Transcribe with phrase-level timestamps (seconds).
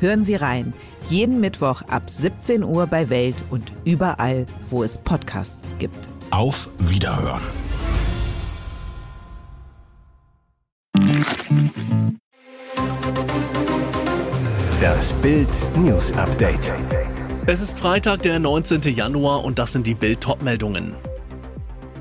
[0.00, 0.72] Hören Sie rein.
[1.08, 6.08] Jeden Mittwoch ab 17 Uhr bei Welt und überall, wo es Podcasts gibt.
[6.30, 7.42] Auf Wiederhören.
[14.80, 16.72] Das Bild News Update.
[17.46, 18.82] Es ist Freitag, der 19.
[18.82, 20.94] Januar und das sind die Bild meldungen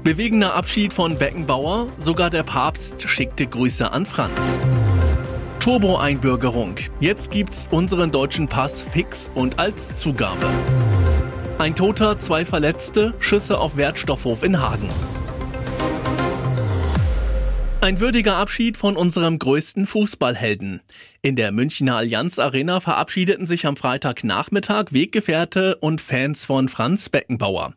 [0.04, 4.60] Bewegender Abschied von Beckenbauer, sogar der Papst schickte Grüße an Franz.
[5.68, 6.76] Turbo-Einbürgerung.
[7.02, 10.50] Jetzt gibt's unseren deutschen Pass fix und als Zugabe.
[11.58, 14.88] Ein Toter, zwei Verletzte, Schüsse auf Wertstoffhof in Hagen.
[17.88, 20.82] Ein würdiger Abschied von unserem größten Fußballhelden.
[21.22, 27.76] In der Münchner Allianz Arena verabschiedeten sich am Freitagnachmittag Weggefährte und Fans von Franz Beckenbauer.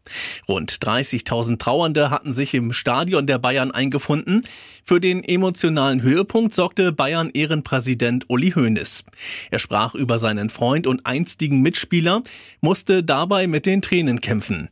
[0.48, 4.42] Rund 30.000 Trauernde hatten sich im Stadion der Bayern eingefunden.
[4.82, 9.04] Für den emotionalen Höhepunkt sorgte Bayern Ehrenpräsident Uli Hoeneß.
[9.52, 12.24] Er sprach über seinen Freund und einstigen Mitspieler,
[12.60, 14.70] musste dabei mit den Tränen kämpfen.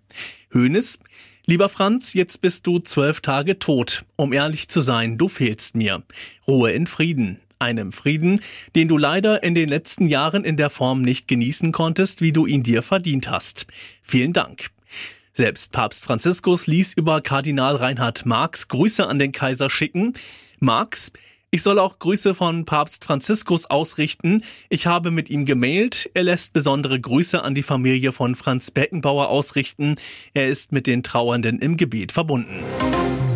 [0.53, 0.99] Hoeneß,
[1.51, 4.05] Lieber Franz, jetzt bist du zwölf Tage tot.
[4.17, 6.03] Um ehrlich zu sein, du fehlst mir.
[6.47, 7.41] Ruhe in Frieden.
[7.59, 8.43] Einem Frieden,
[8.77, 12.45] den du leider in den letzten Jahren in der Form nicht genießen konntest, wie du
[12.45, 13.67] ihn dir verdient hast.
[14.03, 14.69] Vielen Dank.
[15.33, 20.13] Selbst Papst Franziskus ließ über Kardinal Reinhard Marx Grüße an den Kaiser schicken.
[20.61, 21.13] Marx,
[21.51, 24.43] ich soll auch Grüße von Papst Franziskus ausrichten.
[24.69, 26.11] Ich habe mit ihm gemailt.
[26.13, 29.95] Er lässt besondere Grüße an die Familie von Franz Beckenbauer ausrichten.
[30.35, 32.63] Er ist mit den Trauernden im Gebet verbunden.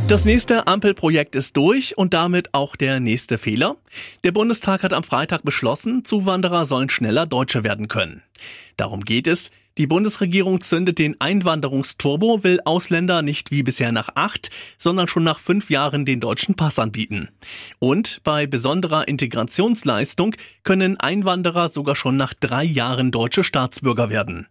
[0.08, 3.76] Das nächste Ampelprojekt ist durch und damit auch der nächste Fehler.
[4.24, 8.22] Der Bundestag hat am Freitag beschlossen, Zuwanderer sollen schneller Deutsche werden können.
[8.76, 9.50] Darum geht es.
[9.78, 15.38] Die Bundesregierung zündet den Einwanderungsturbo, will Ausländer nicht wie bisher nach acht, sondern schon nach
[15.38, 17.30] fünf Jahren den deutschen Pass anbieten.
[17.78, 24.46] Und bei besonderer Integrationsleistung können Einwanderer sogar schon nach drei Jahren deutsche Staatsbürger werden.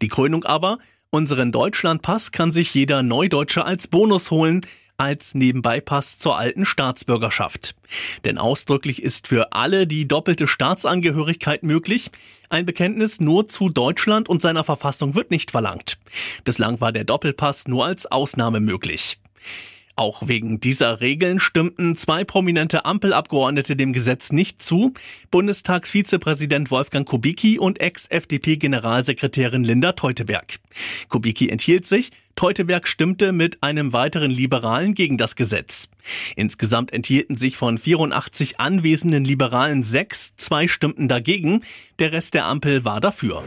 [0.00, 0.78] Die Krönung aber,
[1.10, 4.62] unseren Deutschlandpass kann sich jeder Neudeutsche als Bonus holen,
[5.02, 7.74] als Nebenbeipass zur alten Staatsbürgerschaft.
[8.24, 12.12] Denn ausdrücklich ist für alle die doppelte Staatsangehörigkeit möglich.
[12.50, 15.98] Ein Bekenntnis nur zu Deutschland und seiner Verfassung wird nicht verlangt.
[16.44, 19.18] Bislang war der Doppelpass nur als Ausnahme möglich.
[19.94, 24.94] Auch wegen dieser Regeln stimmten zwei prominente Ampelabgeordnete dem Gesetz nicht zu.
[25.30, 30.60] Bundestagsvizepräsident Wolfgang Kubicki und Ex-FDP-Generalsekretärin Linda Teuteberg.
[31.08, 35.90] Kubicki enthielt sich, Teuteberg stimmte mit einem weiteren Liberalen gegen das Gesetz.
[36.36, 41.62] Insgesamt enthielten sich von 84 anwesenden Liberalen sechs, zwei stimmten dagegen,
[41.98, 43.44] der Rest der Ampel war dafür.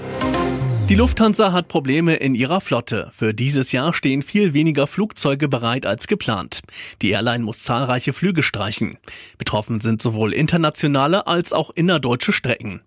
[0.87, 3.09] Die Lufthansa hat Probleme in ihrer Flotte.
[3.11, 6.61] Für dieses Jahr stehen viel weniger Flugzeuge bereit als geplant.
[7.01, 8.99] Die Airline muss zahlreiche Flüge streichen.
[9.39, 12.81] Betroffen sind sowohl internationale als auch innerdeutsche Strecken.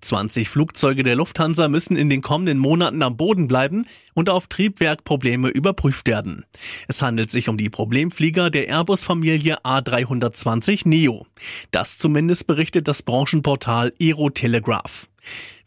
[0.00, 5.48] 20 Flugzeuge der Lufthansa müssen in den kommenden Monaten am Boden bleiben und auf Triebwerkprobleme
[5.48, 6.44] überprüft werden.
[6.88, 11.28] Es handelt sich um die Problemflieger der Airbus-Familie A320 Neo.
[11.70, 15.06] Das zumindest berichtet das Branchenportal Aerotelegraph.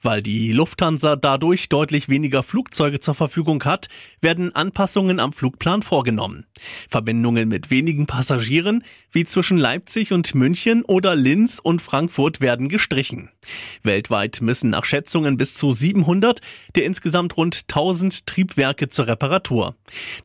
[0.01, 3.87] Weil die Lufthansa dadurch deutlich weniger Flugzeuge zur Verfügung hat,
[4.21, 6.45] werden Anpassungen am Flugplan vorgenommen.
[6.89, 13.29] Verbindungen mit wenigen Passagieren, wie zwischen Leipzig und München oder Linz und Frankfurt, werden gestrichen.
[13.83, 16.41] Weltweit müssen nach Schätzungen bis zu 700
[16.75, 19.75] der insgesamt rund 1000 Triebwerke zur Reparatur.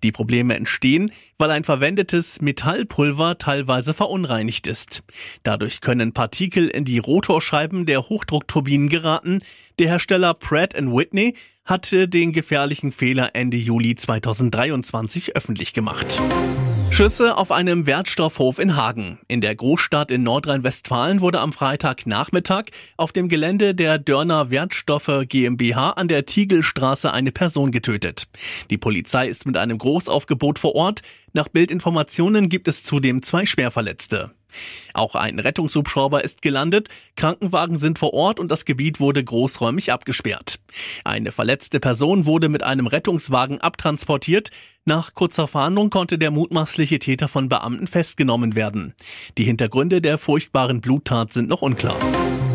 [0.03, 5.03] Die Probleme entstehen, weil ein verwendetes Metallpulver teilweise verunreinigt ist.
[5.43, 9.22] Dadurch können Partikel in die Rotorscheiben der Hochdruckturbinen geraten.
[9.79, 16.21] Der Hersteller Pratt Whitney hatte den gefährlichen Fehler Ende Juli 2023 öffentlich gemacht.
[16.93, 19.19] Schüsse auf einem Wertstoffhof in Hagen.
[19.27, 22.65] In der Großstadt in Nordrhein-Westfalen wurde am Freitagnachmittag
[22.99, 28.29] auf dem Gelände der Dörner Wertstoffe GmbH an der Tiegelstraße eine Person getötet.
[28.69, 31.01] Die Polizei ist mit einem Großaufgebot vor Ort.
[31.33, 34.33] Nach Bildinformationen gibt es zudem zwei Schwerverletzte.
[34.95, 40.61] Auch ein Rettungshubschrauber ist gelandet, Krankenwagen sind vor Ort und das Gebiet wurde großräumig abgesperrt.
[41.05, 44.51] Eine verletzte Person wurde mit einem Rettungswagen abtransportiert.
[44.85, 48.95] Nach kurzer Fahndung konnte der mutmaßliche Täter von Beamten festgenommen werden.
[49.39, 52.01] Die Hintergründe der furchtbaren Bluttat sind noch unklar.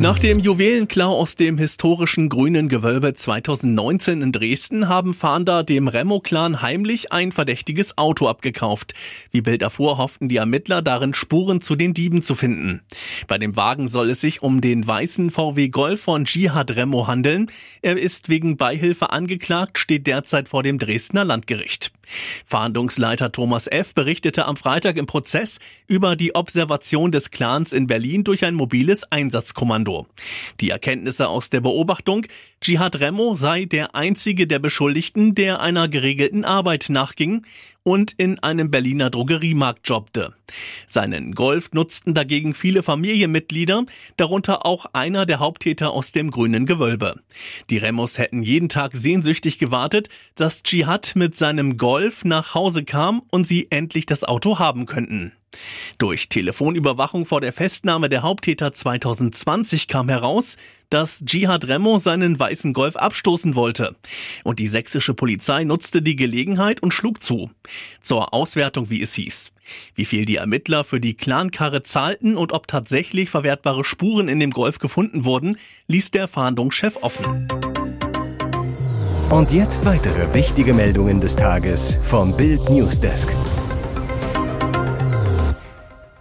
[0.01, 6.61] Nach dem Juwelenklau aus dem historischen Grünen Gewölbe 2019 in Dresden haben Fahnder dem Remo-Clan
[6.61, 8.93] heimlich ein verdächtiges Auto abgekauft.
[9.31, 12.81] Wie Bild erfuhr, hofften die Ermittler darin Spuren zu den Dieben zu finden.
[13.27, 17.49] Bei dem Wagen soll es sich um den weißen VW Golf von Jihad Remo handeln.
[17.81, 21.91] Er ist wegen Beihilfe angeklagt, steht derzeit vor dem Dresdner Landgericht.
[22.45, 23.93] Fahndungsleiter Thomas F.
[23.93, 29.03] berichtete am Freitag im Prozess über die Observation des Clans in Berlin durch ein mobiles
[29.11, 30.07] Einsatzkommando.
[30.59, 32.25] Die Erkenntnisse aus der Beobachtung,
[32.63, 37.45] Jihad Remo sei der einzige der Beschuldigten, der einer geregelten Arbeit nachging
[37.87, 40.33] und in einem Berliner Drogeriemarkt jobbte.
[40.89, 43.85] Seinen Golf nutzten dagegen viele Familienmitglieder,
[44.17, 47.21] darunter auch einer der Haupttäter aus dem grünen Gewölbe.
[47.69, 53.21] Die Remos hätten jeden Tag sehnsüchtig gewartet, dass Dschihad mit seinem Golf nach Hause kam
[53.31, 55.31] und sie endlich das Auto haben könnten.
[55.97, 60.57] Durch Telefonüberwachung vor der Festnahme der Haupttäter 2020 kam heraus,
[60.89, 63.95] dass Jihad Remo seinen weißen Golf abstoßen wollte.
[64.43, 67.49] Und die sächsische Polizei nutzte die Gelegenheit und schlug zu.
[68.01, 69.51] Zur Auswertung, wie es hieß.
[69.95, 74.51] Wie viel die Ermittler für die Clankarre zahlten und ob tatsächlich verwertbare Spuren in dem
[74.51, 75.57] Golf gefunden wurden,
[75.87, 77.47] ließ der Fahndungschef offen.
[79.29, 83.27] Und jetzt weitere wichtige Meldungen des Tages vom Bild Newsdesk.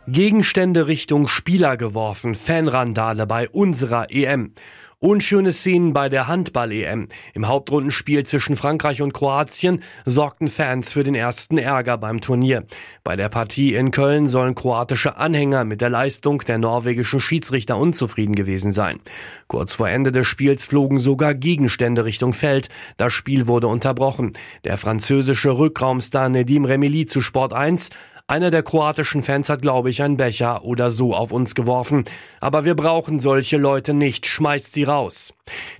[0.08, 4.53] Gegenstände Richtung Spieler geworfen, Fanrandale bei unserer EM.
[5.00, 7.08] Unschöne Szenen bei der Handball-EM.
[7.35, 12.64] Im Hauptrundenspiel zwischen Frankreich und Kroatien sorgten Fans für den ersten Ärger beim Turnier.
[13.03, 18.37] Bei der Partie in Köln sollen kroatische Anhänger mit der Leistung der norwegischen Schiedsrichter unzufrieden
[18.37, 19.00] gewesen sein.
[19.49, 22.69] Kurz vor Ende des Spiels flogen sogar Gegenstände Richtung Feld.
[22.97, 24.32] Das Spiel wurde unterbrochen.
[24.64, 27.91] Der französische Rückraumstar Nedim Remili zu Sport 1
[28.28, 32.05] einer der kroatischen Fans hat, glaube ich, einen Becher oder so auf uns geworfen.
[32.40, 34.26] Aber wir brauchen solche Leute nicht.
[34.26, 35.32] Schmeißt sie raus.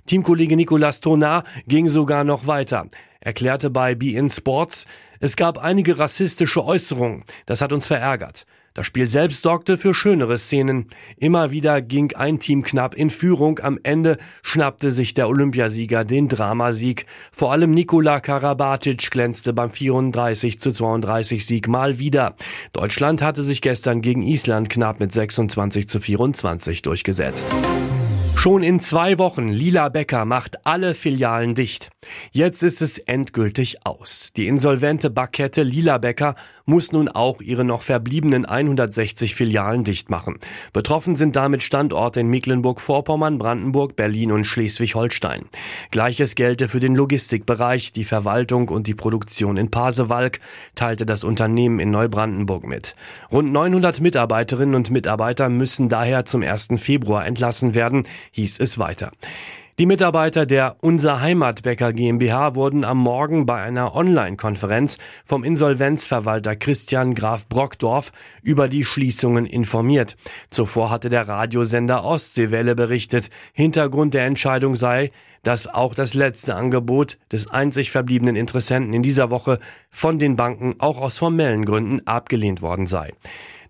[0.05, 2.87] Teamkollege Nicolas Tonar ging sogar noch weiter
[3.27, 4.85] erklärte bei Be In Sports,
[5.19, 7.25] es gab einige rassistische Äußerungen.
[7.45, 8.45] Das hat uns verärgert.
[8.77, 10.85] Das Spiel selbst sorgte für schönere Szenen.
[11.17, 13.57] Immer wieder ging ein Team knapp in Führung.
[13.57, 17.07] Am Ende schnappte sich der Olympiasieger den Dramasieg.
[17.31, 22.35] Vor allem Nikola Karabatic glänzte beim 34 zu 32 Sieg mal wieder.
[22.71, 27.49] Deutschland hatte sich gestern gegen Island knapp mit 26 zu 24 durchgesetzt.
[28.37, 31.89] Schon in zwei Wochen Lila Becker macht alle Filialen dicht.
[32.31, 34.31] Jetzt ist es endgültig aus.
[34.37, 40.37] Die insolvente Backkette Lila Becker muss nun auch ihre noch verbliebenen 160 Filialen dicht machen.
[40.71, 45.45] Betroffen sind damit Standorte in Mecklenburg-Vorpommern, Brandenburg, Berlin und Schleswig-Holstein.
[45.89, 50.39] Gleiches gelte für den Logistikbereich, die Verwaltung und die Produktion in Pasewalk,
[50.75, 52.95] teilte das Unternehmen in Neubrandenburg mit.
[53.31, 56.67] Rund 900 Mitarbeiterinnen und Mitarbeiter müssen daher zum 1.
[56.77, 58.05] Februar entlassen werden
[58.37, 59.11] hieß es weiter.
[59.79, 67.13] Die Mitarbeiter der Unser Heimatbäcker GmbH wurden am Morgen bei einer Online-Konferenz vom Insolvenzverwalter Christian
[67.13, 68.11] Graf Brockdorf
[68.41, 70.17] über die Schließungen informiert.
[70.49, 75.11] Zuvor hatte der Radiosender Ostseewelle berichtet, Hintergrund der Entscheidung sei,
[75.43, 79.59] dass auch das letzte Angebot des einzig verbliebenen Interessenten in dieser Woche
[79.91, 83.13] von den Banken auch aus formellen Gründen abgelehnt worden sei.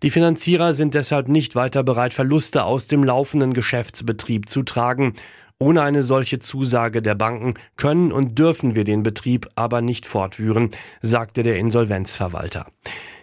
[0.03, 5.13] Die Finanzierer sind deshalb nicht weiter bereit, Verluste aus dem laufenden Geschäftsbetrieb zu tragen.
[5.59, 10.69] Ohne eine solche Zusage der Banken können und dürfen wir den Betrieb aber nicht fortführen,
[11.01, 12.67] sagte der Insolvenzverwalter.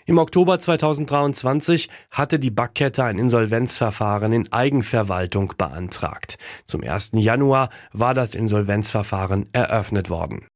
[0.06, 6.36] Im Oktober 2023 hatte die Backkette ein Insolvenzverfahren in Eigenverwaltung beantragt.
[6.66, 7.12] Zum 1.
[7.14, 10.46] Januar war das Insolvenzverfahren eröffnet worden.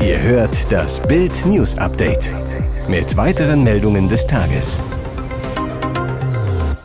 [0.00, 2.32] Ihr hört das Bild News Update
[2.88, 4.78] mit weiteren Meldungen des Tages.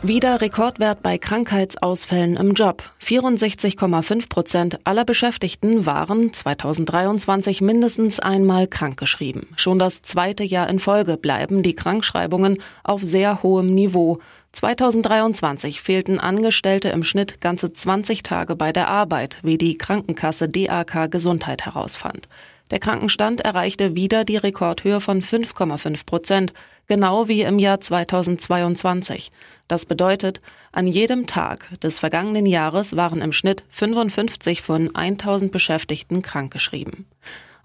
[0.02, 2.82] Wieder Rekordwert bei Krankheitsausfällen im Job.
[3.04, 9.48] 64,5 Prozent aller Beschäftigten waren 2023 mindestens einmal krankgeschrieben.
[9.56, 14.18] Schon das zweite Jahr in Folge bleiben die Krankschreibungen auf sehr hohem Niveau.
[14.52, 21.10] 2023 fehlten Angestellte im Schnitt ganze 20 Tage bei der Arbeit, wie die Krankenkasse DAK
[21.10, 22.28] Gesundheit herausfand.
[22.70, 26.52] Der Krankenstand erreichte wieder die Rekordhöhe von 5,5 Prozent,
[26.86, 29.30] genau wie im Jahr 2022.
[29.68, 30.40] Das bedeutet,
[30.72, 37.06] an jedem Tag des vergangenen Jahres waren im Schnitt 55 von 1000 Beschäftigten krankgeschrieben.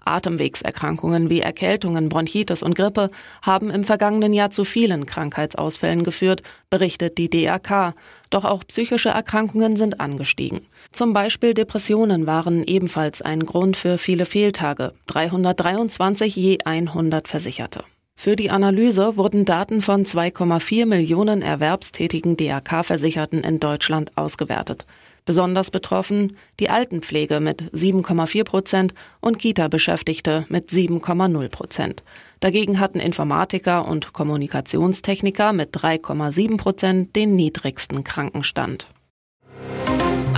[0.06, 3.10] Atemwegserkrankungen wie Erkältungen, Bronchitis und Grippe
[3.42, 7.94] haben im vergangenen Jahr zu vielen Krankheitsausfällen geführt, berichtet die DRK.
[8.30, 10.62] Doch auch psychische Erkrankungen sind angestiegen.
[10.92, 14.92] Zum Beispiel Depressionen waren ebenfalls ein Grund für viele Fehltage.
[15.06, 17.84] 323 je 100 Versicherte.
[18.16, 24.86] Für die Analyse wurden Daten von 2,4 Millionen erwerbstätigen DRK-Versicherten in Deutschland ausgewertet.
[25.26, 32.02] Besonders betroffen die Altenpflege mit 7,4 Prozent und Kita-Beschäftigte mit 7,0 Prozent.
[32.40, 38.88] Dagegen hatten Informatiker und Kommunikationstechniker mit 3,7 Prozent den niedrigsten Krankenstand.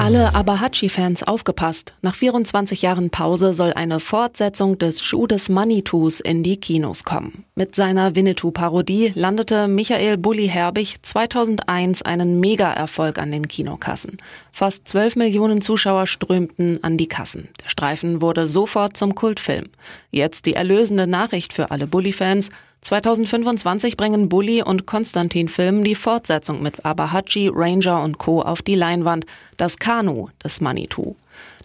[0.07, 1.95] Alle Abahachi-Fans aufgepasst.
[2.01, 7.45] Nach 24 Jahren Pause soll eine Fortsetzung des Schuh des Manitus in die Kinos kommen.
[7.57, 14.19] Mit seiner Winnetou-Parodie landete Michael Bulli Herbig 2001 einen Mega-Erfolg an den Kinokassen.
[14.53, 17.49] Fast 12 Millionen Zuschauer strömten an die Kassen.
[17.65, 19.71] Der Streifen wurde sofort zum Kultfilm.
[20.13, 22.51] Jetzt die erlösende Nachricht für alle Bulli-Fans.
[22.83, 28.43] 2025 bringen Bully und Konstantin Film die Fortsetzung mit Abahachi, Ranger und Co.
[28.43, 31.17] auf die Leinwand, das Kanu des Manitou.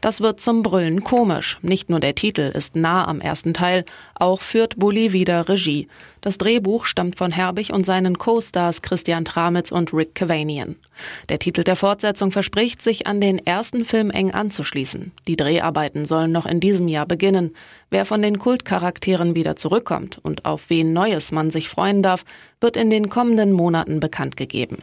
[0.02, 1.60] Das wird zum Brüllen komisch.
[1.62, 5.88] Nicht nur der Titel ist nah am ersten Teil, auch führt Bully wieder Regie.
[6.22, 10.76] Das Drehbuch stammt von Herbig und seinen Co-Stars Christian Tramitz und Rick Cavanian.
[11.30, 15.12] Der Titel der Fortsetzung verspricht, sich an den ersten Film eng anzuschließen.
[15.28, 17.56] Die Dreharbeiten sollen noch in diesem Jahr beginnen.
[17.92, 22.26] Wer von den Kultcharakteren wieder zurückkommt und auf wen Neues man sich freuen darf,
[22.60, 24.80] wird in den kommenden Monaten bekannt gegeben.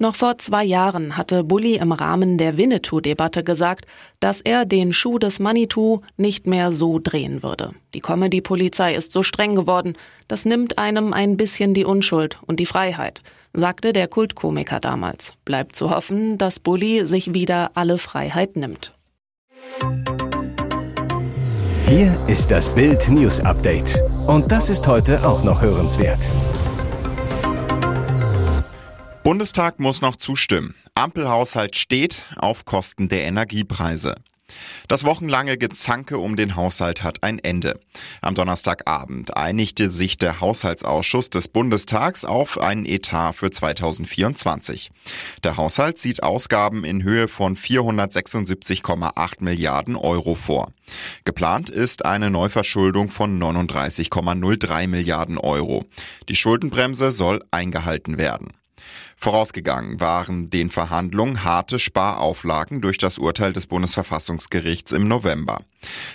[0.00, 3.86] Noch vor zwei Jahren hatte Bully im Rahmen der Winnetou-Debatte gesagt,
[4.20, 7.72] dass er den Schuh des Manitou nicht mehr so drehen würde.
[7.94, 9.94] Die Comedy-Polizei ist so streng geworden,
[10.28, 15.34] das nimmt einem ein bisschen die Unschuld und die Freiheit, sagte der Kultkomiker damals.
[15.44, 18.94] Bleibt zu hoffen, dass Bully sich wieder alle Freiheit nimmt.
[21.88, 23.98] Hier ist das Bild News Update.
[24.28, 26.28] Und das ist heute auch noch hörenswert.
[29.28, 30.74] Bundestag muss noch zustimmen.
[30.94, 34.14] Ampelhaushalt steht auf Kosten der Energiepreise.
[34.88, 37.78] Das wochenlange Gezanke um den Haushalt hat ein Ende.
[38.22, 44.90] Am Donnerstagabend einigte sich der Haushaltsausschuss des Bundestags auf einen Etat für 2024.
[45.44, 50.72] Der Haushalt sieht Ausgaben in Höhe von 476,8 Milliarden Euro vor.
[51.26, 55.84] Geplant ist eine Neuverschuldung von 39,03 Milliarden Euro.
[56.30, 58.57] Die Schuldenbremse soll eingehalten werden.
[59.20, 65.58] Vorausgegangen waren den Verhandlungen harte Sparauflagen durch das Urteil des Bundesverfassungsgerichts im November.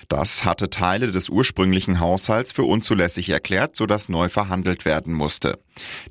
[0.07, 5.59] Das hatte Teile des ursprünglichen Haushalts für unzulässig erklärt, sodass neu verhandelt werden musste.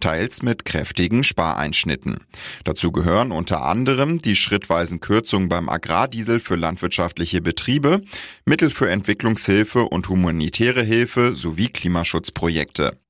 [0.01, 2.19] Teils mit kräftigen Spareinschnitten.
[2.65, 8.03] Dazu gehören unter anderem die schrittweisen Kürzungen beim Agrardiesel für landwirtschaftliche Betriebe,
[8.45, 13.02] Mittel für Entwicklungshilfe und humanitäre Hilfe sowie Klimaschutzprojekte.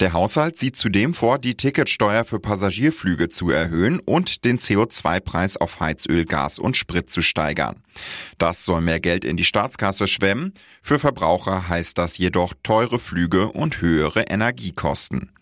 [0.00, 5.78] Der Haushalt sieht zudem vor, die Ticketsteuer für Passagierflüge zu erhöhen und den CO2-Preis auf
[5.78, 7.76] Heizöl, Gas und Sprit zu steigern.
[8.38, 10.54] Das soll mehr Geld in die Staatskasse schwemmen.
[10.80, 15.32] Für Verbraucher heißt das jedoch teure Flüge und höhere Energiekosten.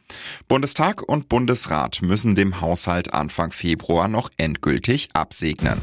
[0.48, 5.80] Bundestag und Bundesrat müssen dem Haushalt Anfang Februar noch endgültig absegnen.